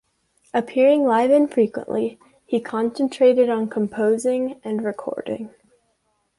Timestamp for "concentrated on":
2.59-3.69